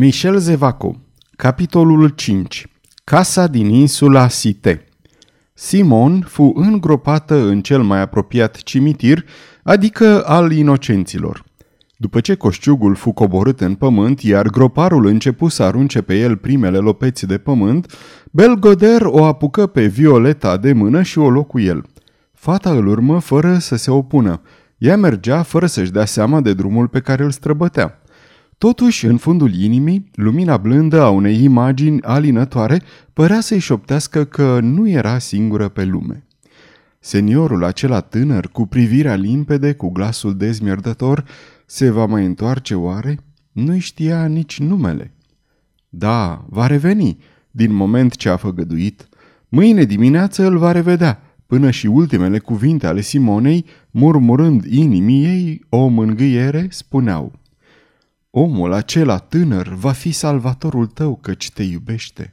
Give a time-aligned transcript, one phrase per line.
[0.00, 0.96] Michel Zevaco
[1.36, 2.66] Capitolul 5
[3.04, 4.84] Casa din insula Site
[5.54, 9.24] Simon fu îngropată în cel mai apropiat cimitir,
[9.62, 11.44] adică al inocenților.
[11.96, 16.78] După ce coșciugul fu coborât în pământ, iar groparul începu să arunce pe el primele
[16.78, 17.92] lopeți de pământ,
[18.30, 21.84] Belgoder o apucă pe Violeta de mână și o locu el.
[22.32, 24.40] Fata îl urmă fără să se opună.
[24.76, 27.97] Ea mergea fără să-și dea seama de drumul pe care îl străbătea.
[28.58, 34.88] Totuși, în fundul inimii, lumina blândă a unei imagini alinătoare părea să-i șoptească că nu
[34.88, 36.26] era singură pe lume.
[37.00, 41.24] Seniorul acela tânăr, cu privirea limpede, cu glasul dezmierdător,
[41.66, 43.18] se va mai întoarce oare?
[43.52, 45.14] Nu-i știa nici numele.
[45.88, 47.18] Da, va reveni,
[47.50, 49.08] din moment ce a făgăduit.
[49.48, 55.86] Mâine dimineață îl va revedea, până și ultimele cuvinte ale Simonei, murmurând inimii ei o
[55.86, 57.32] mângâiere, spuneau–
[58.40, 62.30] Omul acela tânăr va fi salvatorul tău căci te iubește.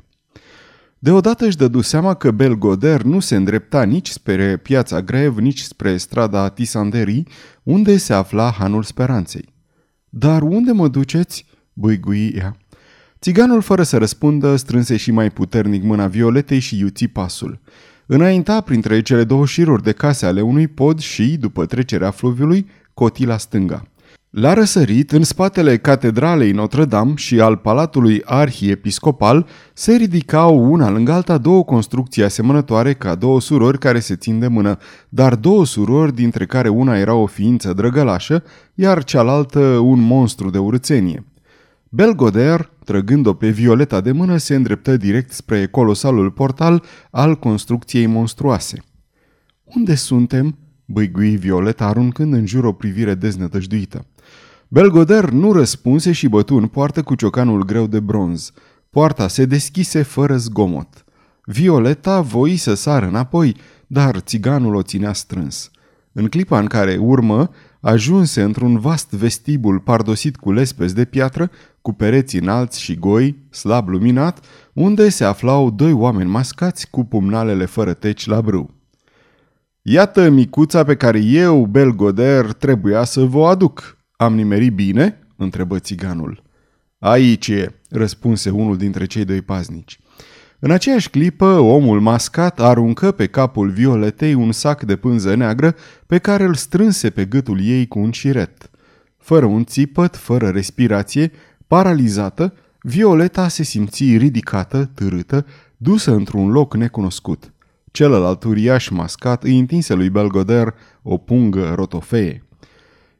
[0.99, 5.97] Deodată își dădu seama că Belgoder nu se îndrepta nici spre piața Grev, nici spre
[5.97, 7.27] strada Tisanderii,
[7.63, 9.53] unde se afla Hanul Speranței.
[10.09, 12.57] Dar unde mă duceți?" băigui ea.
[13.21, 17.59] Țiganul, fără să răspundă, strânse și mai puternic mâna Violetei și iuți pasul.
[18.05, 23.25] Înainta printre cele două șiruri de case ale unui pod și, după trecerea fluviului, coti
[23.25, 23.87] la stânga.
[24.37, 31.37] La răsărit, în spatele catedralei Notre-Dame și al palatului arhiepiscopal, se ridicau una lângă alta
[31.37, 34.77] două construcții asemănătoare ca două surori care se țin de mână,
[35.09, 40.57] dar două surori dintre care una era o ființă drăgălașă, iar cealaltă un monstru de
[40.57, 41.25] urățenie.
[41.89, 48.83] Belgoder, trăgând-o pe Violeta de mână, se îndreptă direct spre colosalul portal al construcției monstruoase.
[49.63, 54.05] Unde suntem?" băigui Violeta aruncând în jur o privire deznătăjduită.
[54.68, 58.52] Belgoder nu răspunse și bătu în poartă cu ciocanul greu de bronz.
[58.90, 61.04] Poarta se deschise fără zgomot.
[61.44, 63.55] Violeta voi să sară înapoi,
[63.88, 65.72] dar țiganul o ținea strâns.
[66.12, 67.50] În clipa în care urmă,
[67.80, 73.88] ajunse într-un vast vestibul pardosit cu lespezi de piatră, cu pereți înalți și goi, slab
[73.88, 78.74] luminat, unde se aflau doi oameni mascați cu pumnalele fără teci la brâu.
[79.81, 86.44] Iată micuța pe care eu, Belgoder, trebuia să vă aduc, am nimerit bine?" întrebă țiganul.
[87.00, 90.00] Aici e, răspunse unul dintre cei doi paznici.
[90.59, 95.75] În aceeași clipă, omul mascat aruncă pe capul Violetei un sac de pânză neagră
[96.06, 98.70] pe care îl strânse pe gâtul ei cu un șiret.
[99.18, 101.31] Fără un țipăt, fără respirație,
[101.68, 105.46] paralizată, Violeta se simți ridicată, târâtă,
[105.78, 107.54] dusă într-un loc necunoscut.
[107.92, 112.44] Celălalt uriaș mascat îi întinse lui Belgoder o pungă rotofeie.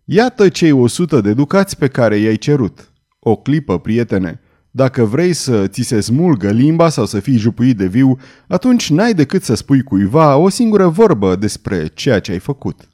[0.08, 2.92] Iată cei 100 de ducați pe care i-ai cerut.
[3.20, 4.40] O clipă, prietene.
[4.72, 8.18] Dacă vrei să ți se smulgă limba sau să fii jupuit de viu,
[8.48, 12.90] atunci n-ai decât să spui cuiva o singură vorbă despre ceea ce ai făcut.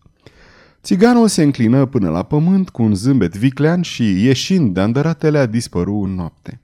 [0.84, 5.46] Țiganul se înclină până la pământ cu un zâmbet viclean și, ieșind de andăratele, a
[5.46, 6.62] dispăru în noapte.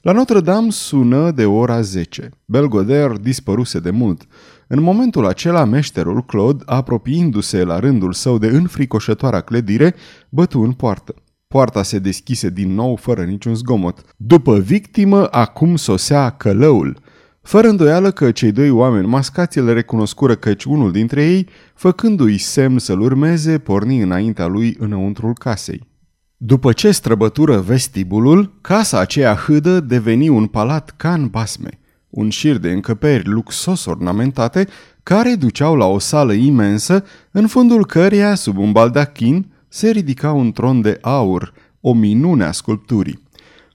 [0.00, 2.28] La Notre-Dame sună de ora 10.
[2.44, 4.26] Belgoder dispăruse de mult.
[4.74, 9.94] În momentul acela, meșterul Claude, apropiindu-se la rândul său de înfricoșătoarea clădire,
[10.28, 11.14] bătu în poartă.
[11.48, 14.00] Poarta se deschise din nou fără niciun zgomot.
[14.16, 16.98] După victimă, acum sosea călăul.
[17.42, 22.78] Fără îndoială că cei doi oameni mascați îl recunoscură căci unul dintre ei, făcându-i semn
[22.78, 25.88] să-l urmeze, porni înaintea lui înăuntrul casei.
[26.36, 31.80] După ce străbătură vestibulul, casa aceea hâdă deveni un palat ca în basme
[32.12, 34.68] un șir de încăperi luxos ornamentate
[35.02, 40.52] care duceau la o sală imensă, în fundul căreia, sub un baldachin, se ridica un
[40.52, 43.22] tron de aur, o minune a sculpturii.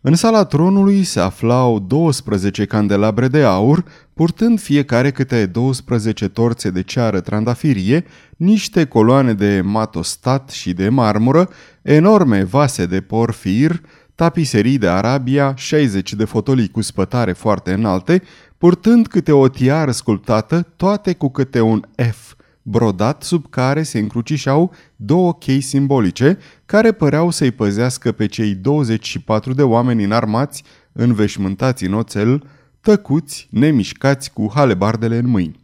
[0.02, 3.84] În sala tronului se aflau 12 candelabre de aur,
[4.14, 8.06] purtând fiecare câte 12 torțe de ceară trandafirie,
[8.38, 11.50] niște coloane de matostat și de marmură,
[11.82, 13.82] enorme vase de porfir,
[14.18, 18.24] tapiserii de Arabia, 60 de fotolii cu spătare foarte înalte,
[18.58, 24.74] purtând câte o tiară sculptată, toate cu câte un F, brodat sub care se încrucișau
[24.96, 31.94] două chei simbolice, care păreau să-i păzească pe cei 24 de oameni înarmați, înveșmântați în
[31.94, 32.44] oțel,
[32.82, 35.60] tăcuți, nemișcați cu halebardele în mâini.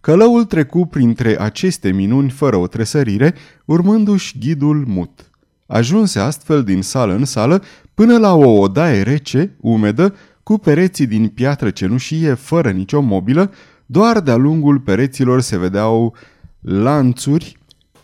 [0.00, 3.34] Călăul trecu printre aceste minuni fără o tresărire,
[3.64, 5.27] urmându-și ghidul mut.
[5.70, 7.62] Ajunse astfel din sală în sală
[7.94, 13.50] până la o odaie rece, umedă, cu pereții din piatră cenușie, fără nicio mobilă,
[13.86, 16.14] doar de-a lungul pereților se vedeau
[16.60, 17.58] lanțuri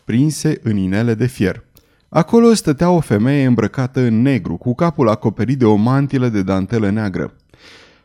[0.04, 1.64] prinse în inele de fier.
[2.08, 6.90] Acolo stătea o femeie îmbrăcată în negru, cu capul acoperit de o mantilă de dantelă
[6.90, 7.34] neagră.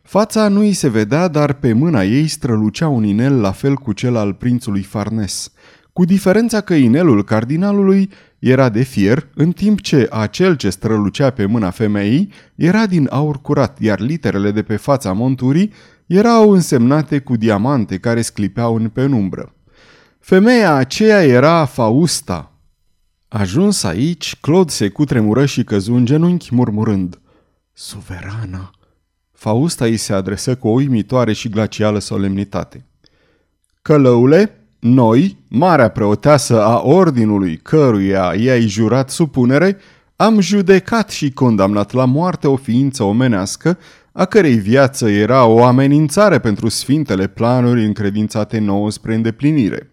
[0.02, 3.94] Fața nu îi se vedea, dar pe mâna ei strălucea un inel la fel cu
[3.94, 5.52] cel al prințului Farnes,
[5.94, 8.10] cu diferența că inelul cardinalului
[8.40, 13.42] era de fier, în timp ce acel ce strălucea pe mâna femeii era din aur
[13.42, 15.74] curat, iar literele de pe fața monturii
[16.06, 19.54] erau însemnate cu diamante care sclipeau în penumbră.
[20.20, 22.52] Femeia aceea era Fausta.
[23.28, 27.20] Ajuns aici, Claude se cutremură și căzu în genunchi murmurând
[27.74, 28.72] Suverana!
[29.32, 32.86] Fausta îi se adresă cu o uimitoare și glacială solemnitate.
[33.82, 39.78] Călăule, noi, marea preoteasă a ordinului căruia i-ai jurat supunere,
[40.16, 43.78] am judecat și condamnat la moarte o ființă omenească,
[44.12, 49.92] a cărei viață era o amenințare pentru sfintele planuri încredințate nouă spre îndeplinire.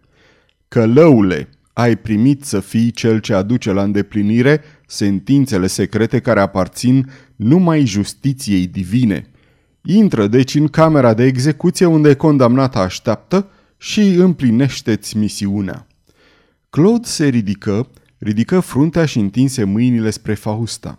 [0.69, 7.85] Călăule, ai primit să fii cel ce aduce la îndeplinire sentințele secrete care aparțin numai
[7.85, 9.31] justiției divine.
[9.83, 13.51] Intră deci în camera de execuție unde condamnata așteaptă
[13.87, 15.87] și împlinește-ți misiunea.
[16.71, 20.99] Claude se ridică, ridică fruntea și întinse mâinile spre Fausta.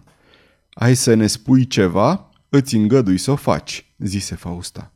[0.69, 2.30] Ai să ne spui ceva?
[2.50, 4.94] Îți îngădui să o faci, zise Fausta.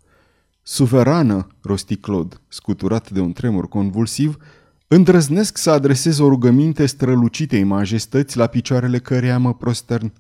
[0.62, 4.38] Suverană, rosti Claude, scuturat de un tremur convulsiv,
[4.88, 10.14] îndrăznesc să adresez o rugăminte strălucitei majestăți la picioarele căreia mă prostern.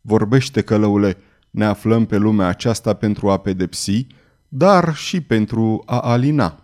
[0.00, 1.16] Vorbește, călăule,
[1.50, 4.06] ne aflăm pe lumea aceasta pentru a pedepsi,
[4.48, 6.60] dar și pentru a alina.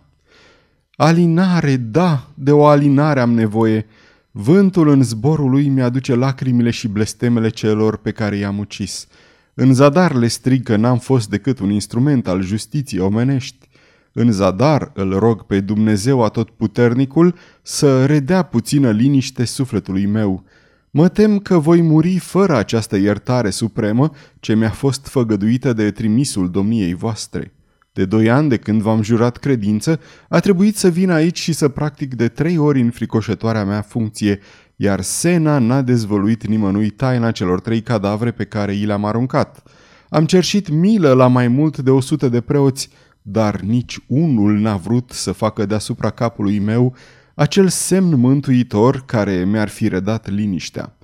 [0.95, 3.85] Alinare, da, de o alinare am nevoie.
[4.31, 9.07] Vântul în zborul lui mi-aduce lacrimile și blestemele celor pe care i-am ucis.
[9.53, 13.67] În zadar le strig că n-am fost decât un instrument al justiției omenești.
[14.11, 20.43] În zadar îl rog pe Dumnezeu atotputernicul să redea puțină liniște sufletului meu.
[20.91, 26.51] Mă tem că voi muri fără această iertare supremă ce mi-a fost făgăduită de trimisul
[26.51, 27.53] domniei voastre.
[27.93, 29.99] De doi ani de când v-am jurat credință,
[30.29, 34.39] a trebuit să vin aici și să practic de trei ori în fricoșătoarea mea funcție,
[34.75, 39.63] iar Sena n-a dezvăluit nimănui taina celor trei cadavre pe care i le-am aruncat.
[40.09, 42.89] Am cerșit milă la mai mult de o sută de preoți,
[43.21, 46.95] dar nici unul n-a vrut să facă deasupra capului meu
[47.35, 50.97] acel semn mântuitor care mi-ar fi redat liniștea.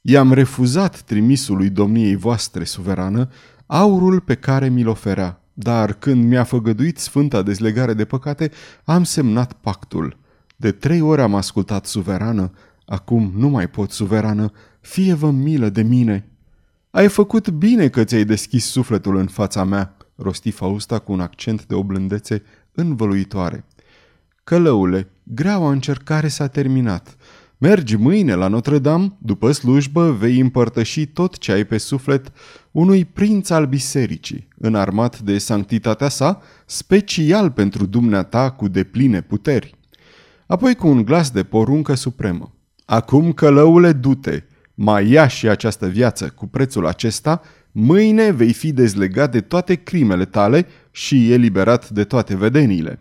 [0.00, 3.28] I-am refuzat trimisului domniei voastre suverană
[3.66, 5.39] aurul pe care mi-l oferea.
[5.52, 8.50] Dar când mi-a făgăduit sfânta dezlegare de păcate,
[8.84, 10.16] am semnat pactul.
[10.56, 12.50] De trei ori am ascultat suverană,
[12.86, 16.28] acum nu mai pot suverană, fie-vă milă de mine.
[16.90, 21.66] Ai făcut bine că ți-ai deschis sufletul în fața mea, rosti Fausta cu un accent
[21.66, 22.42] de oblândețe
[22.72, 23.64] învăluitoare.
[24.44, 27.16] Călăule, greaua încercare s-a terminat.
[27.62, 32.32] Mergi mâine la Notre-Dame, după slujbă vei împărtăși tot ce ai pe suflet
[32.70, 39.74] unui prinț al bisericii, înarmat de sanctitatea sa, special pentru dumneata cu depline puteri.
[40.46, 42.54] Apoi cu un glas de poruncă supremă.
[42.84, 44.42] Acum, călăule, du-te,
[44.74, 47.42] mai ia și această viață cu prețul acesta,
[47.72, 53.00] mâine vei fi dezlegat de toate crimele tale și eliberat de toate vedeniile.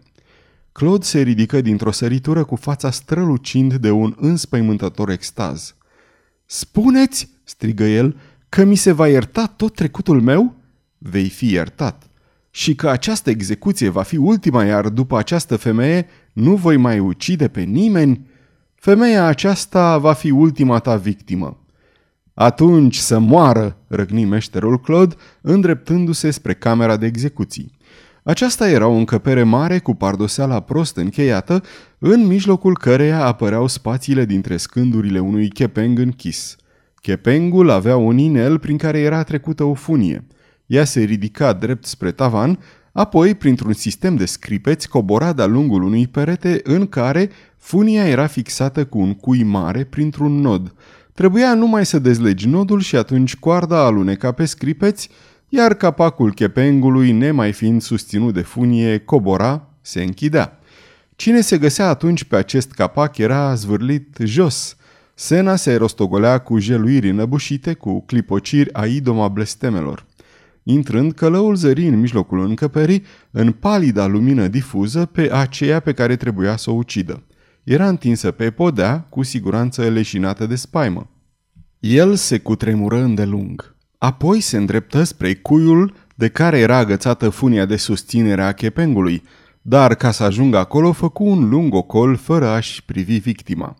[0.71, 5.75] Claude se ridică dintr-o săritură cu fața strălucind de un înspăimântător extaz.
[6.45, 8.19] Spuneți, strigă el,
[8.50, 10.56] că mi se va ierta tot trecutul meu?
[10.98, 12.10] Vei fi iertat.
[12.51, 17.48] Și că această execuție va fi ultima, iar după această femeie nu voi mai ucide
[17.48, 18.27] pe nimeni?
[18.75, 21.63] Femeia aceasta va fi ultima ta victimă.
[22.34, 27.77] Atunci să moară, răgni meșterul Claude, îndreptându-se spre camera de execuții.
[28.29, 31.63] Aceasta era o încăpere mare cu pardoseala prost încheiată,
[32.00, 36.55] în mijlocul căreia apăreau spațiile dintre scândurile unui chepeng închis.
[37.01, 40.27] Chepengul avea un inel prin care era trecută o funie.
[40.65, 42.59] Ea se ridica drept spre tavan,
[42.91, 48.86] apoi, printr-un sistem de scripeți, cobora de-a lungul unui perete în care funia era fixată
[48.86, 50.74] cu un cui mare printr-un nod.
[51.13, 55.09] Trebuia numai să dezlegi nodul și atunci coarda aluneca pe scripeți,
[55.50, 60.60] iar capacul chepengului, nemai fiind susținut de funie, cobora, se închidea.
[61.15, 64.75] Cine se găsea atunci pe acest capac era zvârlit jos.
[65.13, 70.06] Sena se rostogolea cu jeluiri înăbușite, cu clipociri a idoma blestemelor.
[70.63, 76.56] Intrând, călăul zări în mijlocul încăperii, în palida lumină difuză, pe aceea pe care trebuia
[76.56, 77.24] să o ucidă.
[77.63, 81.10] Era întinsă pe podea, cu siguranță leșinată de spaimă.
[81.79, 83.75] El se cutremură îndelung.
[84.00, 89.24] Apoi se îndreptă spre cuiul de care era agățată funia de susținere a chepengului,
[89.62, 93.75] dar ca să ajungă acolo făcu un lung ocol fără a-și privi victima.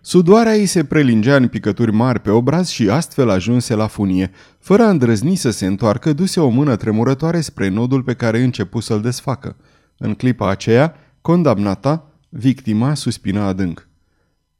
[0.00, 4.30] Sudoarea ei se prelingea în picături mari pe obraz și astfel ajunse la funie.
[4.58, 8.80] Fără a îndrăzni să se întoarcă, duse o mână tremurătoare spre nodul pe care începu
[8.80, 9.56] să-l desfacă.
[9.98, 13.88] În clipa aceea, condamnata, victima suspina adânc.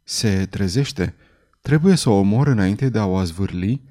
[0.02, 1.14] Se trezește.
[1.62, 3.82] Trebuie să o omor înainte de a o azvârli?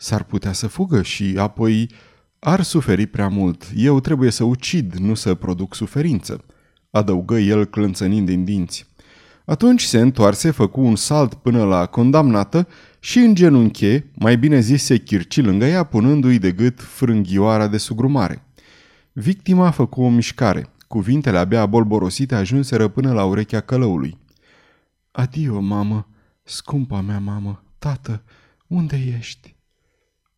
[0.00, 1.90] S-ar putea să fugă și apoi
[2.38, 3.64] ar suferi prea mult.
[3.76, 6.44] Eu trebuie să ucid, nu să produc suferință,
[6.90, 8.86] adăugă el clănțănind din dinți.
[9.44, 12.68] Atunci se întoarse, făcu un salt până la condamnată
[13.00, 17.76] și în genunche, mai bine zis se chirci lângă ea, punându-i de gât frânghioara de
[17.76, 18.42] sugrumare.
[19.12, 20.70] Victima făcu o mișcare.
[20.88, 24.18] Cuvintele abia bolborosite ajunseră până la urechea călăului.
[25.10, 26.08] Adio, mamă,
[26.42, 28.22] scumpa mea mamă, tată,
[28.66, 29.56] unde ești?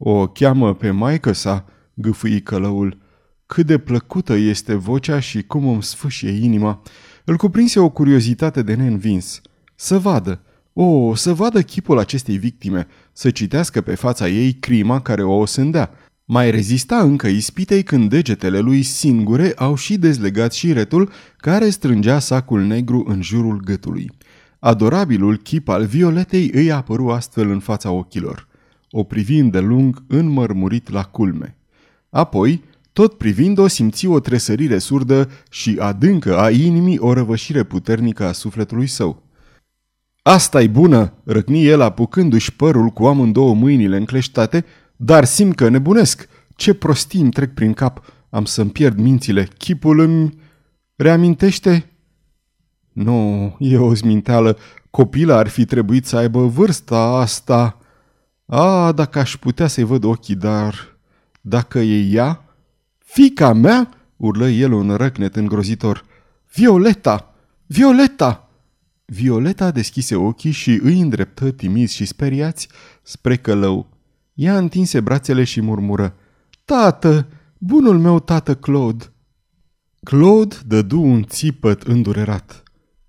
[0.02, 1.64] O cheamă pe maică sa,
[1.94, 2.98] gâfâi călăul.
[3.46, 6.82] Cât de plăcută este vocea și cum îmi sfâșie inima.
[7.24, 9.40] Îl cuprinse o curiozitate de neînvins.
[9.74, 10.40] Să vadă,
[10.72, 15.34] o, oh, să vadă chipul acestei victime, să citească pe fața ei crima care o
[15.34, 15.90] osândea.
[16.24, 22.62] Mai rezista încă ispitei când degetele lui singure au și dezlegat șiretul care strângea sacul
[22.62, 24.10] negru în jurul gâtului.
[24.58, 28.48] Adorabilul chip al Violetei îi apăru astfel în fața ochilor.
[28.90, 31.56] O privind de lung înmărmurit la culme.
[32.10, 38.32] Apoi, tot privind-o, simți o tresărire surdă și adâncă a inimii o răvășire puternică a
[38.32, 39.22] sufletului său.
[40.22, 44.64] asta e bună!" răcni el apucându-și părul cu amândouă mâinile încleștate,
[44.96, 46.28] dar simt că nebunesc.
[46.56, 48.04] Ce prostii îmi trec prin cap.
[48.30, 49.48] Am să-mi pierd mințile.
[49.58, 50.34] Chipul îmi
[50.96, 51.84] reamintește...
[52.92, 54.58] Nu, e o zminteală.
[54.90, 57.79] Copila ar fi trebuit să aibă vârsta asta.
[58.52, 60.98] A, dacă aș putea să-i văd ochii, dar...
[61.40, 62.44] Dacă e ea...
[62.98, 66.04] Fica mea!" urlă el un răcnet îngrozitor.
[66.54, 67.34] Violeta!
[67.66, 68.48] Violeta!
[69.04, 72.68] Violeta deschise ochii și îi îndreptă timizi și speriați
[73.02, 73.86] spre călău.
[74.34, 76.14] Ea întinse brațele și murmură.
[76.64, 77.26] Tată!
[77.58, 79.12] Bunul meu tată Claude!
[80.02, 82.62] Claude dădu un țipăt îndurerat.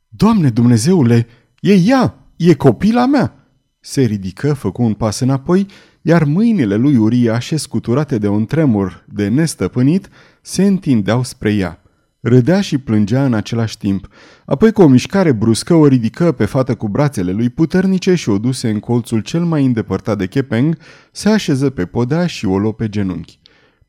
[0.08, 1.28] Doamne Dumnezeule,
[1.60, 2.16] e ea!
[2.36, 3.41] E copila mea!
[3.84, 5.68] Se ridică, făcu un pas înapoi
[6.02, 10.10] iar mâinile lui uriașe, scuturate de un tremur de nestăpânit,
[10.42, 11.82] se întindeau spre ea.
[12.20, 14.08] Râdea și plângea în același timp.
[14.46, 18.38] Apoi, cu o mișcare bruscă, o ridică pe fată cu brațele lui puternice și o
[18.38, 20.78] duse în colțul cel mai îndepărtat de Chepeng,
[21.12, 23.40] se așeză pe podea și o luă pe genunchi.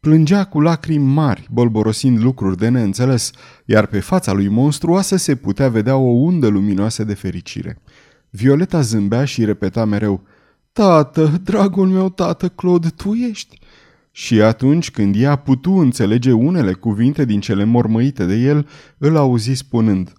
[0.01, 3.31] Plângea cu lacrimi mari, bolborosind lucruri de neînțeles,
[3.65, 7.83] iar pe fața lui monstruoasă se putea vedea o undă luminoasă de fericire.
[8.35, 10.23] Violeta zâmbea și repeta mereu–
[10.73, 13.59] Tată, dragul meu tată, Claude, tu ești?
[14.11, 19.53] Și atunci când ea putu înțelege unele cuvinte din cele mormăite de el, îl auzi
[19.53, 20.12] spunând,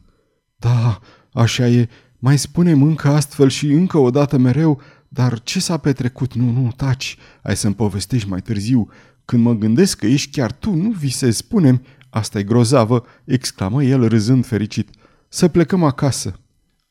[0.56, 1.00] Da,
[1.32, 1.90] așa e,
[2.20, 6.34] mai spunem încă astfel și încă o dată mereu, dar ce s-a petrecut?
[6.34, 8.90] Nu, nu, taci, ai să-mi povestești mai târziu.
[9.26, 14.08] Când mă gândesc că ești chiar tu, nu visezi, spunem, asta e grozavă, exclamă el
[14.08, 14.90] râzând fericit.
[15.30, 16.40] Să plecăm acasă.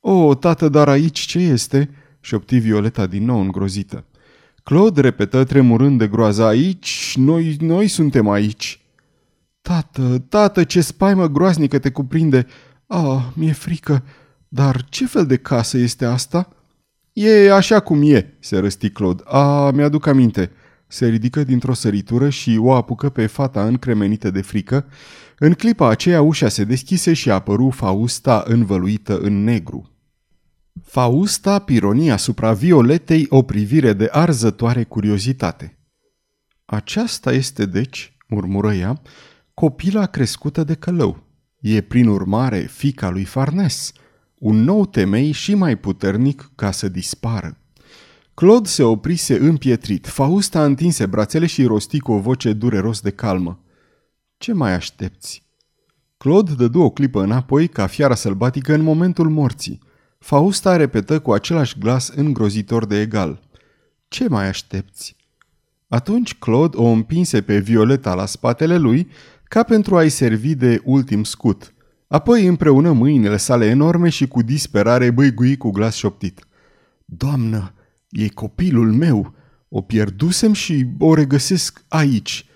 [0.04, 1.90] O, tată, dar aici ce este?"
[2.20, 4.04] șopti Violeta din nou îngrozită.
[4.62, 8.80] Claude repetă tremurând de groază, aici, noi, noi suntem aici.
[9.62, 12.46] Tată, tată, ce spaimă groaznică te cuprinde!
[12.86, 14.02] Ah, mi-e frică,
[14.48, 16.48] dar ce fel de casă este asta?"
[17.12, 19.22] E așa cum e," se răsti Claude.
[19.26, 20.50] A, mi-aduc aminte."
[20.86, 24.86] Se ridică dintr-o săritură și o apucă pe fata încremenită de frică.
[25.38, 29.91] În clipa aceea ușa se deschise și apăru Fausta învăluită în negru.
[30.80, 35.78] Fausta pironi asupra Violetei o privire de arzătoare curiozitate.
[36.64, 39.00] Aceasta este, deci, murmură ea,
[39.54, 41.22] copila crescută de călău.
[41.60, 43.92] E, prin urmare, fica lui Farnes,
[44.38, 47.56] un nou temei și mai puternic ca să dispară.
[48.34, 50.06] Claude se oprise împietrit.
[50.06, 53.64] Fausta întinse brațele și rosti cu o voce dureros de calmă.
[54.36, 55.42] Ce mai aștepți?
[56.16, 59.80] Claude dădu o clipă înapoi ca fiara sălbatică în momentul morții–
[60.22, 63.40] Fausta repetă cu același glas îngrozitor de egal.
[64.08, 65.16] Ce mai aștepți?
[65.88, 69.08] Atunci Claude o împinse pe Violeta la spatele lui
[69.44, 71.74] ca pentru a-i servi de ultim scut.
[72.08, 76.46] Apoi împreună mâinile sale enorme și cu disperare băigui cu glas șoptit.
[77.04, 77.74] Doamnă,
[78.10, 79.34] e copilul meu.
[79.68, 82.46] O pierdusem și o regăsesc aici.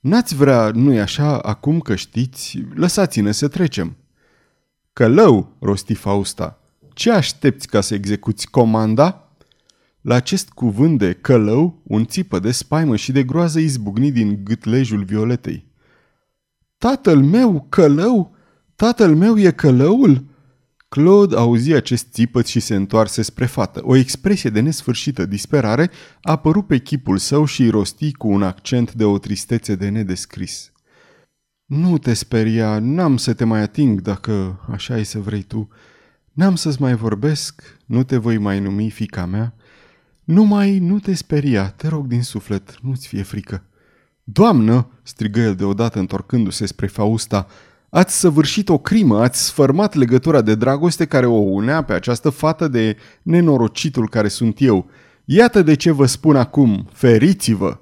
[0.00, 2.66] N-ați vrea, nu-i așa, acum că știți?
[2.74, 3.96] Lăsați-ne să trecem.
[4.92, 6.56] Călău, rosti Fausta.
[6.94, 9.32] Ce aștepți ca să execuți comanda?
[10.00, 15.04] La acest cuvânt de călău, un țipă de spaimă și de groază izbucni din gâtlejul
[15.04, 15.64] Violetei.
[16.78, 18.34] Tatăl meu, călău?
[18.76, 20.24] Tatăl meu e călăul?
[20.88, 23.80] Claude auzi acest țipăt și se întoarse spre fată.
[23.84, 25.90] O expresie de nesfârșită disperare
[26.22, 29.88] a apărut pe chipul său și îi rosti cu un accent de o tristețe de
[29.88, 30.72] nedescris.
[31.64, 35.68] Nu te speria, n-am să te mai ating dacă așa e să vrei tu.
[36.32, 39.54] N-am să-ți mai vorbesc, nu te voi mai numi fica mea.
[40.24, 43.64] Numai nu te speria, te rog din suflet, nu-ți fie frică.
[44.24, 47.46] Doamnă, strigă el deodată întorcându-se spre Fausta,
[47.88, 52.68] ați săvârșit o crimă, ați sfărmat legătura de dragoste care o unea pe această fată
[52.68, 54.90] de nenorocitul care sunt eu.
[55.24, 57.78] Iată de ce vă spun acum, feriți-vă!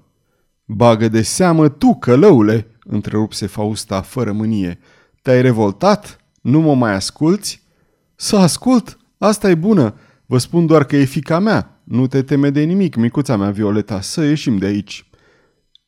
[0.64, 4.78] Bagă de seamă tu, călăule, întrerupse Fausta fără mânie.
[5.23, 6.21] Te-ai revoltat?
[6.40, 7.69] Nu mă mai asculți?
[8.22, 8.98] Să ascult?
[9.18, 9.94] Asta e bună.
[10.26, 11.80] Vă spun doar că e fica mea.
[11.84, 14.00] Nu te teme de nimic, micuța mea, Violeta.
[14.00, 15.06] Să ieșim de aici.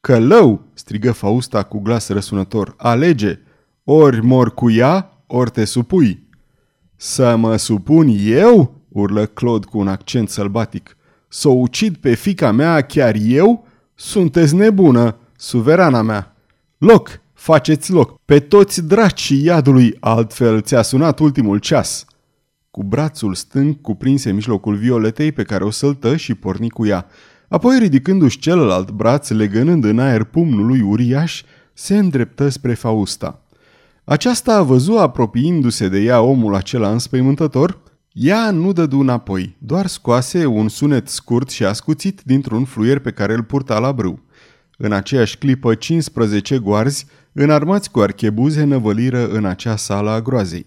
[0.00, 0.64] Călău!
[0.74, 2.74] strigă Fausta cu glas răsunător.
[2.76, 3.38] Alege!
[3.84, 6.28] Ori mor cu ea, ori te supui.
[6.96, 8.80] Să mă supun eu?
[8.88, 10.96] urlă Claude cu un accent sălbatic.
[11.28, 13.66] Să o ucid pe fica mea chiar eu?
[13.94, 16.36] Sunteți nebună, suverana mea.
[16.78, 22.04] Loc, faceți loc, pe toți dracii iadului, altfel ți-a sunat ultimul ceas.
[22.72, 27.06] Cu brațul stâng cuprinse mijlocul violetei pe care o săltă și porni cu ea.
[27.48, 33.42] Apoi, ridicându-și celălalt braț, legănând în aer pumnul lui uriaș, se îndreptă spre Fausta.
[34.04, 37.80] Aceasta a văzut apropiindu-se de ea omul acela înspăimântător,
[38.12, 43.34] ea nu dădu înapoi, doar scoase un sunet scurt și ascuțit dintr-un fluier pe care
[43.34, 44.20] îl purta la brâu.
[44.78, 50.66] În aceeași clipă, 15 goarzi, înarmați cu archebuze, năvăliră în acea sală a groazei.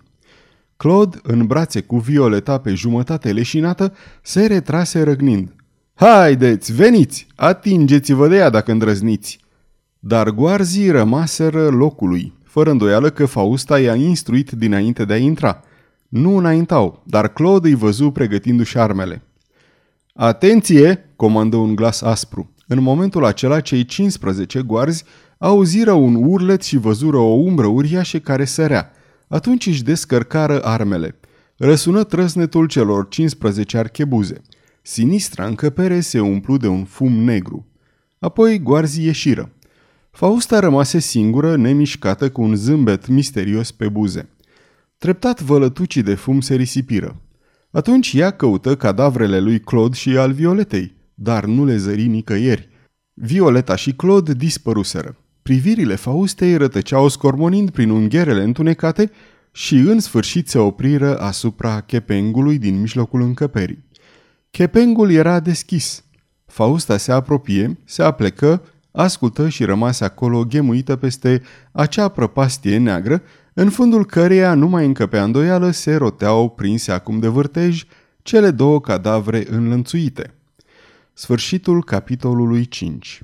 [0.77, 5.55] Claude, în brațe cu Violeta pe jumătate leșinată, se retrase răgnind.
[5.93, 9.39] Haideți, veniți, atingeți-vă de ea dacă îndrăzniți!
[9.99, 15.63] Dar goarzii rămaseră locului, fără îndoială că Fausta i-a instruit dinainte de a intra.
[16.07, 19.21] Nu înaintau, dar Claude îi văzu pregătindu-și armele.
[20.13, 22.53] Atenție!" comandă un glas aspru.
[22.67, 25.03] În momentul acela, cei 15 goarzi
[25.37, 28.91] auziră un urlet și văzură o umbră uriașă care sărea.
[29.35, 31.19] Atunci își descărcară armele.
[31.57, 34.41] Răsună trăsnetul celor 15 archebuze.
[34.81, 37.67] Sinistra încăpere se umplu de un fum negru.
[38.19, 39.51] Apoi goarzii ieșiră.
[40.11, 44.29] Fausta rămase singură, nemișcată, cu un zâmbet misterios pe buze.
[44.97, 47.21] Treptat vălătucii de fum se risipiră.
[47.71, 52.69] Atunci ea căută cadavrele lui Claude și al Violetei, dar nu le zări nicăieri.
[53.13, 55.17] Violeta și Claude dispăruseră.
[55.49, 59.11] Privirile Faustei rătăceau scormonind prin ungherele întunecate
[59.51, 63.83] și în sfârșit se opriră asupra chepengului din mijlocul încăperii.
[64.51, 66.03] Chepengul era deschis.
[66.45, 73.21] Fausta se apropie, se aplecă, ascultă și rămase acolo ghemuită peste acea prăpastie neagră,
[73.53, 77.83] în fundul căreia nu mai încăpea îndoială se roteau prinse acum de vârtej
[78.21, 80.33] cele două cadavre înlănțuite.
[81.13, 83.21] Sfârșitul capitolului 5